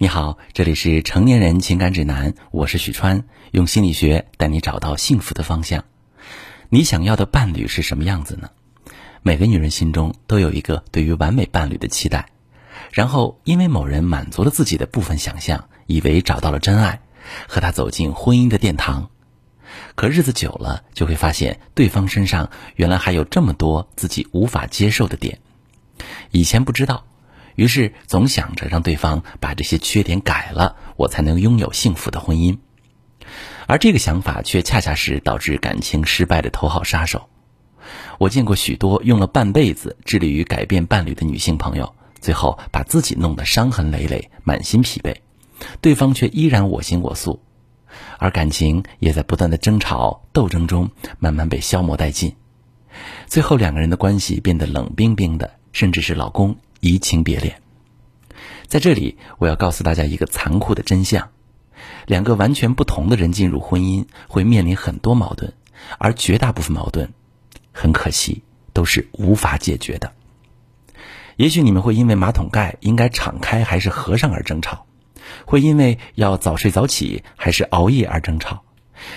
[0.00, 5.82] 你好，这里是成年人情感指南，我是许川，用心理学带你找到幸福的方向。
[6.68, 8.50] 你想要的伴侣是什么样子呢？
[9.22, 12.28] 每个女人心中都有一个对于完美伴侣的期待，
[12.92, 17.00] 然后因为某人满足了自己的部分想象，以为找到了真爱，
[17.48, 19.10] 和他走进婚姻的殿堂。
[19.96, 25.40] 可日子久了，就会发现对方身上原来还有这么多自己无法接受的点，
[26.30, 27.04] 以前不知道。
[27.58, 32.56] 于是总想着让对方把这些缺点改了，我才能拥有幸福的婚姻。
[33.66, 37.28] 而这个想法却恰恰是导致感情失败的头号杀手。
[38.18, 45.16] 我见过许多用了半辈子致力于改变伴侣的女性朋友，最后把自己弄得伤痕累累、满心疲惫，
[45.80, 47.42] 对方却依然我行我素，
[48.18, 52.36] 而感情也在不断的争吵斗争中慢慢被消磨殆尽。
[53.26, 56.56] 最后两个人的关系变得冷冰冰的，甚至是老公。
[56.80, 57.60] 移情别恋，
[58.68, 61.30] 在这里我要告诉大家一个残酷的真相：
[62.06, 65.52] 两个完全不同的人进入婚姻，会面临很多矛盾，
[65.98, 67.08] 而绝大部分矛盾，
[67.72, 70.12] 很可惜都是无法解决的。
[71.34, 74.86] 也许你们会因为马桶盖应该敞开还是合上而争吵，
[75.44, 78.62] 会因为要早睡早起还是熬夜而争吵，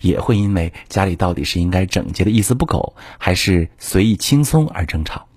[0.00, 5.28] 也会因为家里到底是应该整洁的一丝不苟，还是随意轻松而争吵。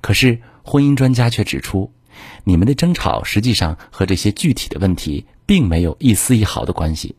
[0.00, 0.40] 可是。
[0.62, 1.92] 婚姻专家却指出，
[2.44, 7.16] 你们的争吵实际上和这些具体的问题并没有一丝一毫的关系，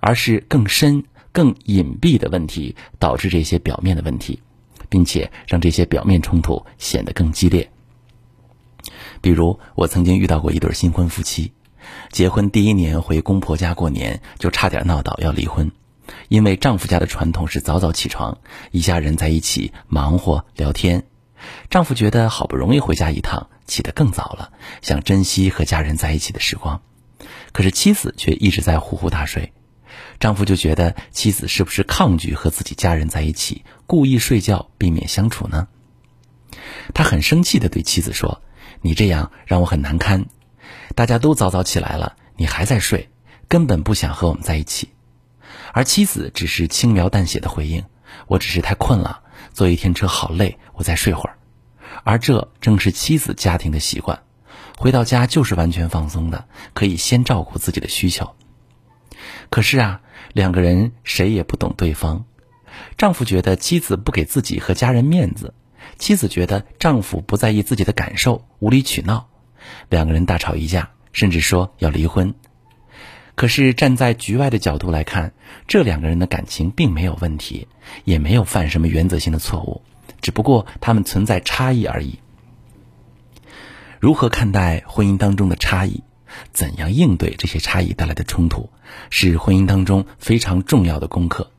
[0.00, 4.40] 而是更深、更隐蔽的问题导致这些表面的问题，
[4.88, 7.70] 并且让这些表面冲突显得更激烈。
[9.20, 11.52] 比如，我曾经遇到过一对新婚夫妻，
[12.12, 15.70] 结婚第一年回公婆家过年，就差点闹到要离婚，
[16.28, 18.38] 因为丈夫家的传统是早早起床，
[18.70, 21.04] 一家人在一起忙活聊天。
[21.70, 24.52] 丈夫觉得好不容易回家一趟，起得更早了，
[24.82, 26.80] 想珍惜和家人在一起的时光。
[27.52, 29.52] 可是妻子却一直在呼呼大睡，
[30.20, 35.68] 丈夫就觉得妻子是不是抗拒和自己家人在一起，故意睡觉避免相处呢？
[36.94, 38.42] 他很生气地对妻子说
[38.82, 40.26] ：“你这样让我很难堪，
[40.94, 43.08] 大家都早早起来了，你还在睡，
[43.48, 44.90] 根本不想和我们在一起。”
[45.72, 47.84] 而妻子只是轻描淡写的回应
[48.28, 49.20] ：“我只是太困了。”
[49.52, 51.36] 坐一天车好累，我再睡会儿。
[52.04, 54.22] 而这正是妻子家庭的习惯，
[54.78, 58.34] 回到家就是完全放松的，可以先照顾自己的需求。
[59.50, 60.00] 可是啊，
[60.32, 62.24] 两个人谁也不懂对方。
[62.98, 65.54] 丈夫觉得妻子不给自己和家人面子，
[65.98, 69.28] 妻子觉得丈夫不在意自己的感受，无理取闹。
[69.88, 72.34] 两个人大吵一架，甚至说要离婚。
[73.36, 75.32] 可是站在局外的角度来看，
[75.68, 77.68] 这两个人的感情并没有问题，
[78.04, 79.82] 也没有犯什么原则性的错误，
[80.22, 82.18] 只不过他们存在差异而已。
[84.00, 86.02] 如何看待婚姻当中的差异，
[86.52, 88.70] 怎样应对这些差异带来的冲突，
[89.10, 91.50] 是婚姻当中非常重要的功课。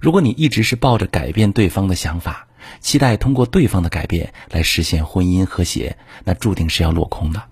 [0.00, 2.48] 如果你一直是抱着改变对方的想法，
[2.80, 7.44] 期待通过对方的改变来实现婚姻和谐，那注定是要落空的。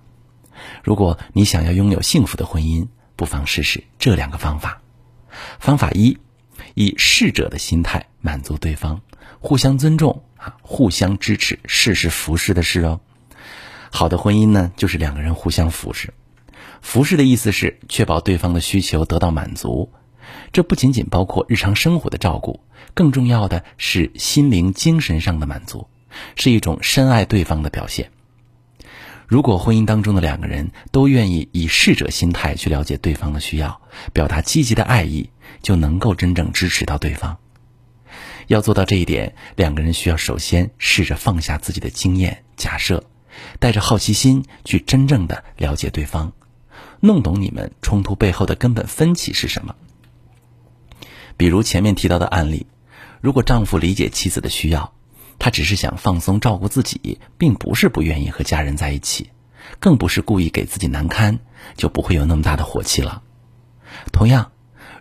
[0.83, 4.81] 如果你想要拥有幸福的婚姻，不妨试试这两个方法。
[5.59, 6.19] 方法一，
[6.75, 9.01] 以逝者的心态满足对方，
[9.41, 13.01] 互相尊重啊，互相支持，事事服侍的事哦。
[13.91, 16.13] 好的婚姻呢，就是两个人互相服侍。
[16.83, 19.93] 服侍的意思是确保对方的需求得到满足，
[20.53, 22.61] 这不仅仅包括日常生活的照顾，
[22.95, 25.89] 更重要的是心灵、精神上的满足，
[26.37, 28.11] 是一种深爱对方的表现。
[29.27, 33.81] 如果婚姻当中的两个人都愿意以逝者心态去了解对方的需要，
[34.13, 35.31] 表达积极的爱意，
[35.63, 37.37] 就能够真正支持到对方。
[38.47, 43.03] 要做到这一点，两个人需要首先试着放下自己的经验假设，
[43.59, 46.33] 带着好奇心去真正的了解对方，
[47.01, 49.75] 弄懂你们冲突背后的根本分歧是什么。
[51.37, 52.69] 比如前面提到的案例，
[53.21, 54.96] 如果丈夫理解妻子的需要。
[55.39, 59.31] 他只是想放松照顾自己，并不是不愿意和家人在一起，
[59.79, 61.39] 更不是故意给自己难堪，
[61.77, 63.23] 就不会有那么大的火气了。
[64.13, 64.53] 同样，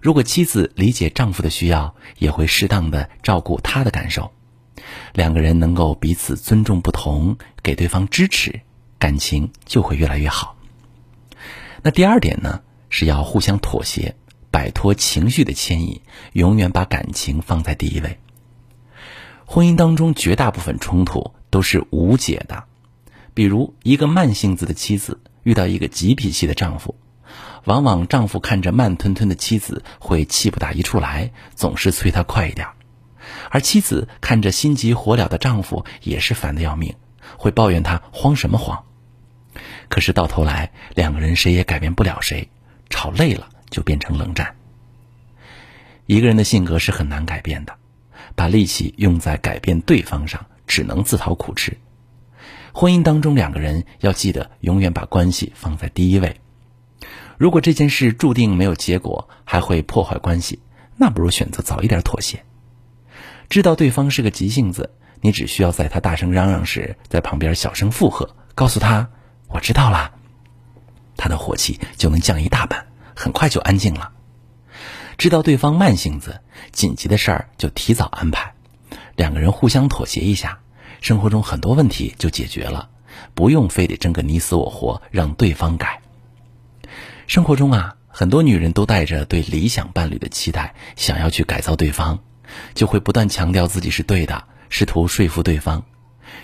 [0.02, 4.32] 如果妻子理解丈夫的需要，也会适当的照顾他的感受，
[5.14, 8.62] 两个人能够彼此尊重不同，给对方支持，
[9.00, 10.56] 感情就会越来越好。
[11.82, 14.16] 那第二点呢，是要互相妥协，
[14.52, 16.02] 摆脱情绪的牵引，
[16.34, 18.20] 永远把感情放在第一位。
[19.56, 22.66] 婚姻当中绝大部分冲突都是无解的，
[23.34, 26.94] 比如一个慢性子的妻子遇到一个急脾气的丈夫，
[27.64, 32.68] 往往丈夫看着慢吞吞的妻子会气不打一处来，总是催她快一点；
[33.50, 36.94] 而妻子看着心急火燎的丈夫也是烦得要命，
[37.38, 38.84] 会抱怨他慌什么慌。
[39.88, 42.50] 可是到头来，两个人谁也改变不了谁，
[42.90, 44.54] 吵累了就变成冷战。
[46.08, 47.78] 一个人的性格是很难改变的，
[48.36, 51.76] 把力气用在改变对方上，只能自讨苦吃。
[52.74, 56.42] 婚姻当中，两个人要记得永远把关系放在第一位。
[57.38, 60.60] 如果这件事注定没有结果，还会破坏关系，
[60.98, 62.44] 那不如选择早一点妥协。
[63.50, 64.92] 知道对方是个急性子，
[65.22, 69.10] 你只需要在他大声嚷嚷时，在旁边小声附和，告诉他
[69.48, 70.12] “我知道了”，
[71.16, 72.86] 他的火气就能降一大半，
[73.16, 74.12] 很快就安静了。
[75.18, 76.42] 知道对方慢性子，
[76.72, 78.54] 紧急的事儿就提早安排，
[79.16, 80.60] 两个人互相妥协一下，
[81.02, 82.90] 生活中很多问题就解决了，
[83.34, 86.02] 不用非得争个你死我活，让对方改。
[87.28, 92.20] 生活中啊，很多女人都带着对理想伴侣的期待，想要去改造对方，
[92.74, 95.84] 就会不断强调自己是对的，试图说服对方。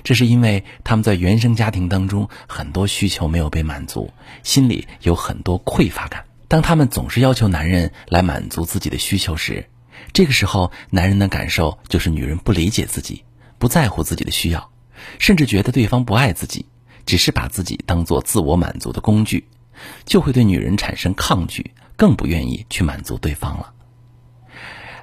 [0.03, 4.12] 这是因为他们在原生家庭当中很多需求没有被满足，
[4.44, 6.23] 心里有很多匮乏感。
[6.51, 9.69] 当他们总是要求男人来满足自己的需求时，
[10.12, 13.24] 这个时候男人的感受就是女人不理解自己，
[13.57, 14.69] 不在乎自己的需要，
[15.18, 16.65] 甚至觉得对方不爱自己，
[17.06, 19.48] 只是把自己当做自我满足的工具。
[20.03, 23.71] 就会对女人产生抗拒，更不愿意去满足对方了。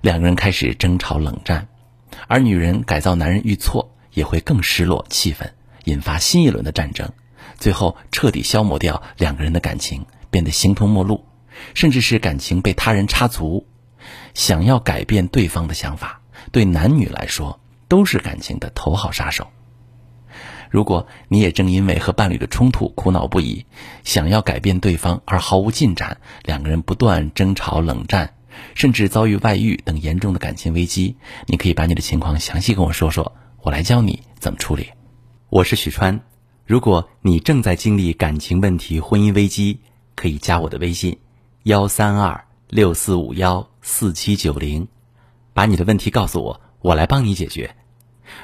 [0.03, 1.67] 两个人开始争吵冷战，
[2.27, 5.55] 而女人改造男人遇挫，也会更失落气愤，
[5.85, 7.11] 引发新一轮的战争，
[7.57, 11.25] 最后彻底消磨掉两个人的感情，变得形同陌路，
[11.75, 13.67] 甚至是感情被他人插足。
[14.35, 16.21] 想要改变对方的想法，
[16.53, 19.49] 对男女来说都是感情的头号杀手。
[20.71, 23.65] 如果你也正因为和伴侣的冲突苦恼不已，
[24.05, 28.35] 想要改变对方而毫无进展，两个人不断争吵、冷战，
[28.75, 31.17] 甚至遭遇外遇等严重的感情危机，
[31.47, 34.91] 你可以把你的情况详细跟我说说，我来教你怎么处理。
[35.49, 36.21] 我是许川，
[36.67, 39.81] 如果你正在经历感情问题、婚姻危机，
[40.15, 41.19] 可以加我的微信：
[41.65, 44.87] 幺三二六四五幺四七九零，
[45.53, 47.75] 把你的问题告诉我，我来帮你解决。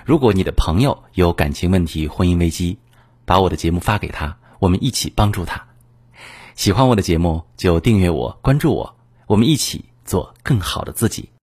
[0.04, 2.78] 如果你的朋友有感情问题、婚姻危机，
[3.24, 5.64] 把我的节目发给他，我们一起帮助他。
[6.56, 8.96] 喜欢我的节目就订阅我、关注我，
[9.26, 11.30] 我们一起做更好的自己。